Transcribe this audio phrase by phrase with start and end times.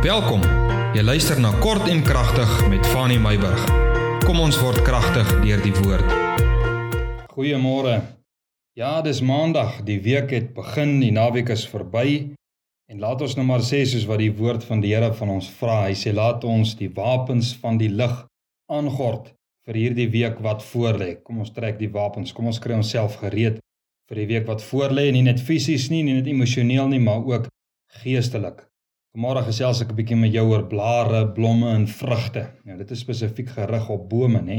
[0.00, 0.40] Welkom.
[0.96, 3.66] Jy luister na Kort en Kragtig met Fanny Meyburg.
[4.24, 6.14] Kom ons word kragtig deur die woord.
[7.34, 7.98] Goeiemôre.
[8.80, 9.82] Ja, dis Maandag.
[9.84, 12.30] Die week het begin, die naweek is verby.
[12.88, 15.50] En laat ons nou maar sê soos wat die woord van die Here van ons
[15.60, 15.82] vra.
[15.90, 18.16] Hy sê laat ons die wapens van die lig
[18.72, 19.34] aangord
[19.68, 21.18] vir hierdie week wat voorlê.
[21.20, 22.32] Kom ons trek die wapens.
[22.32, 23.60] Kom ons kry onsself gereed
[24.08, 27.52] vir die week wat voorlê, nie net fisies nie, nie net emosioneel nie, maar ook
[28.00, 28.69] geestelik.
[29.10, 32.44] Vanmôre gesels ek 'n bietjie met jou oor blare, blomme en vrugte.
[32.64, 34.58] Nou dit is spesifiek gerig op bome, nê.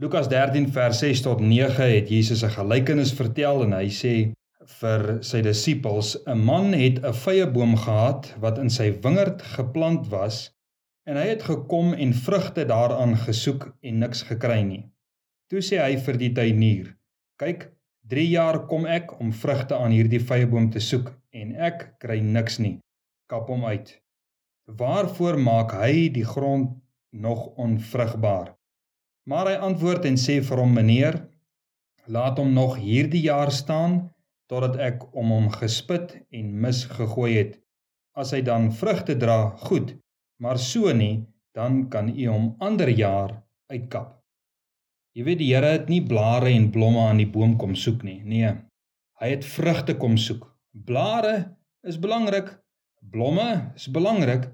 [0.00, 4.14] Lukas 13 vers 6 tot 9 het Jesus 'n gelykenis vertel en hy sê
[4.80, 10.08] vir sy disippels: 'n Man het 'n vrye boom gehad wat in sy wingerd geplant
[10.08, 10.50] was
[11.04, 14.84] en hy het gekom en vrugte daaraan gesoek en niks gekry nie.
[15.50, 16.96] Toe sê hy vir die tuinier:
[17.36, 17.70] "Kyk,
[18.08, 22.20] 3 jaar kom ek om vrugte aan hierdie vrye boom te soek en ek kry
[22.20, 22.78] niks nie."
[23.28, 23.92] Kap hom uit.
[24.80, 26.76] Waarvoor maak hy die grond
[27.12, 28.54] nog onvrugbaar?
[29.28, 31.16] Maar hy antwoord en sê vir hom: "Meneer,
[32.06, 33.98] laat hom nog hierdie jaar staan
[34.48, 37.58] totdat ek om hom gespit en mis gegooi het.
[38.16, 39.96] As hy dan vrugte dra, goed,
[40.40, 44.14] maar so nie, dan kan u hom ander jaar uitkap."
[45.16, 48.20] Jy weet die Here het nie blare en blomme aan die boom kom soek nie.
[48.22, 48.52] Nee.
[49.18, 50.44] Hy het vrugte kom soek.
[50.70, 52.52] Blare is belangrik,
[53.00, 54.48] Blomme is belangrik,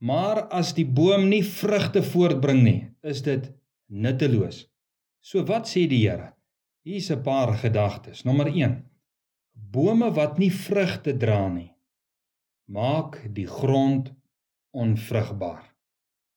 [0.00, 3.50] maar as die boom nie vrugte voortbring nie, is dit
[3.88, 4.64] nutteloos.
[5.20, 6.32] So wat sê die Here?
[6.84, 8.24] Hier's 'n paar gedagtes.
[8.24, 8.84] Nommer 1.
[9.52, 11.72] Bome wat nie vrugte dra nie,
[12.66, 14.12] maak die grond
[14.70, 15.64] onvrugbaar.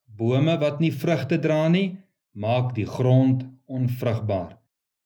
[0.04, 1.96] Bome wat nie vrugte dra nie,
[2.32, 4.58] maak die grond onvrugbaar.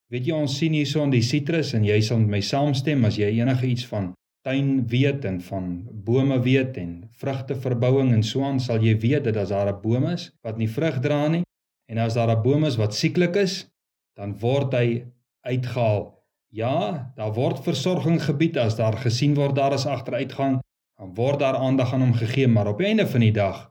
[0.08, 3.16] Weet jy ons sien hierso in die sitrus en jy sal met my saamstem as
[3.20, 4.14] jy enige iets van
[4.48, 5.64] tuin weet en van
[6.04, 10.06] bome weet en vrugteverbouing en so aan sal jy weet dat as daar 'n boom
[10.08, 11.44] is wat nie vrug dra nie
[11.90, 13.68] en as daar 'n boom is wat sieklik is
[14.16, 15.04] dan word hy
[15.46, 16.04] uitgehaal.
[16.50, 18.56] Ja daar word versorging gebied.
[18.56, 20.60] As daar gesien word daar is agteruitgang
[20.98, 23.68] dan word daar aandag aan hom gegee maar op einde van die dag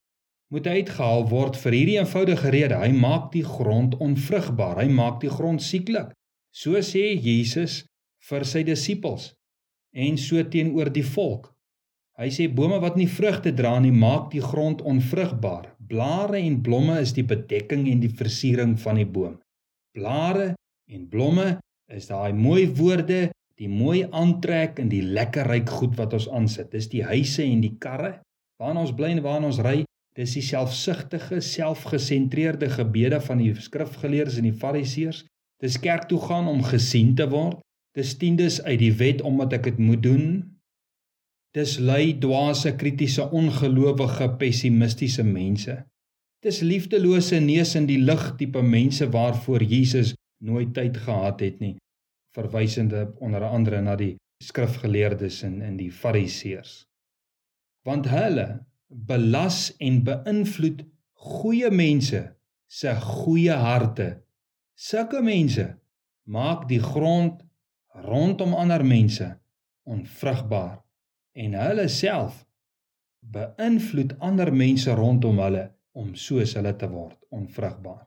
[0.54, 2.76] moet hy uitgehaal word vir hierdie eenvoudige rede.
[2.76, 4.78] Hy maak die grond onvrugbaar.
[4.78, 6.14] Hy maak die grond sieklik.
[6.52, 7.86] So sê Jesus
[8.30, 9.34] vir sy disippels
[9.94, 11.52] en so teenoor die volk.
[12.18, 15.76] Hy sê bome wat nie vrugte dra nie, maak die grond onvrugbaar.
[15.88, 19.36] Blare en blomme is die bedekking en die versiering van die boom.
[19.94, 20.56] Blare
[20.90, 21.60] en blomme
[21.94, 23.28] is daai mooi woorde,
[23.58, 26.72] die mooi aantrek en die lekker ryk goed wat ons aansit.
[26.74, 28.18] Dis die huise en die karre
[28.58, 29.84] waarin ons bly en waarin ons ry.
[30.18, 35.22] Dis die selfsugtige, selfgesentreerde gebede van die skrifgeleerdes en die fariseërs.
[35.62, 37.62] Dis kerk toe gaan om gesien te word.
[37.98, 40.26] Dis tiendes uit die wet omdat ek dit moet doen.
[41.58, 45.80] Dis lui dwaase kritiese ongelowige pessimistiese mense.
[46.46, 50.14] Dis liefdelose neus in die lig tipe mense waarvoor Jesus
[50.46, 51.74] nooit tyd gehad het nie.
[52.38, 54.14] Verwysende onder andere na die
[54.46, 56.84] skrifgeleerdes en in die fariseërs.
[57.88, 58.46] Want hulle
[59.10, 60.86] belas en beïnvloed
[61.18, 62.22] goeie mense
[62.70, 64.12] se goeie harte.
[64.78, 65.72] Sulke mense
[66.30, 67.42] maak die grond
[68.06, 69.30] rondom ander mense
[69.88, 70.84] onvrugbaar
[71.38, 72.44] en hulle self
[73.34, 75.66] beïnvloed ander mense rondom hulle
[75.98, 78.04] om soos hulle te word onvrugbaar.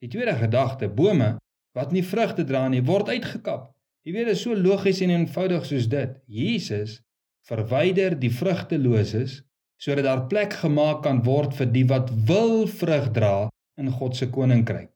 [0.00, 1.36] Die tweede gedagte, bome
[1.76, 3.70] wat nie vrugte dra nie, word uitgekap.
[4.06, 6.14] Jy weet dit is so logies en eenvoudig soos dit.
[6.26, 7.00] Jesus
[7.46, 9.42] verwyder die vrugteloses
[9.82, 13.34] sodat daar plek gemaak kan word vir die wat wil vrug dra
[13.76, 14.88] in God se koninkryk.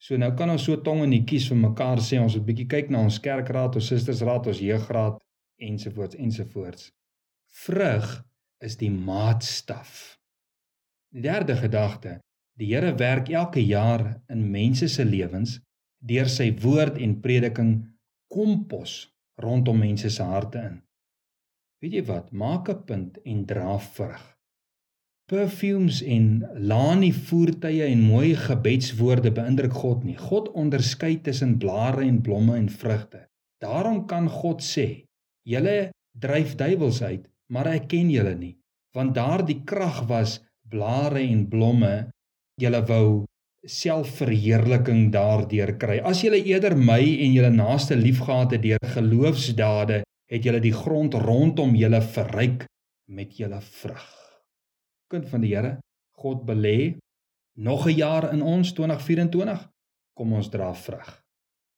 [0.00, 2.68] So nou kan ons so tong in die kies vir mekaar sê ons moet bietjie
[2.72, 5.18] kyk na ons kerkraad, ons sustersraad, ons jeugraad
[5.60, 6.88] ensovoorts ensovoorts.
[7.66, 8.08] Vrug
[8.64, 10.16] is die maatstaf.
[11.12, 12.16] Die derde gedagte,
[12.56, 15.58] die Here werk elke jaar in mense se lewens
[16.00, 17.74] deur sy woord en prediking
[18.32, 19.10] kompos
[19.40, 20.80] rondom mense se harte in.
[21.80, 22.32] Weet jy wat?
[22.32, 24.39] Maak 'n punt en dra vrug
[25.30, 26.24] perfumes en
[26.58, 30.16] lani voertuie en mooi gebedswoorde beïndruk God nie.
[30.18, 33.28] God onderskei tussen blare en blomme en vrugte.
[33.62, 35.04] Daarom kan God sê:
[35.46, 38.56] "Julle dryf duiwels uit, maar ek ken julle nie."
[38.96, 42.10] Want daardie krag was blare en blomme.
[42.60, 43.24] Julle wou
[43.62, 46.00] selfverheerliking daardeur kry.
[46.00, 51.14] As julle eerder my en julle naaste liefgehad het deur geloofsdade, het julle die grond
[51.14, 52.66] rondom julle verryk
[53.06, 54.29] met julle vrug
[55.10, 55.78] kind van die Here,
[56.20, 56.96] God belê
[57.58, 59.68] nog 'n jaar in ons 2024.
[60.14, 61.22] Kom ons dra vrug.